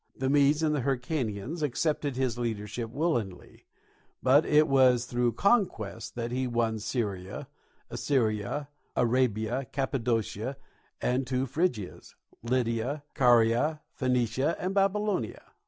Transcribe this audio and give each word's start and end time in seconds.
The 0.15 0.31
Medes 0.31 0.63
and 0.63 0.73
the 0.73 0.81
Hyrcanians 0.81 1.61
accepted 1.61 2.15
his 2.15 2.39
leadership 2.39 2.89
willingly, 2.89 3.67
but 4.23 4.47
it 4.47 4.67
was 4.67 5.05
through 5.05 5.33
conquest 5.33 6.15
that 6.15 6.31
he 6.31 6.47
won 6.47 6.79
Syria, 6.79 7.47
Assyria, 7.91 8.69
Arabia, 8.95 9.67
Cappadocia, 9.71 10.57
the 11.01 11.19
two 11.23 11.45
Phrygias, 11.45 12.15
Lydia, 12.41 13.03
Caria, 13.13 13.81
Phoenicia, 13.93 14.55
and 14.59 14.73
Babylonia. 14.73 15.43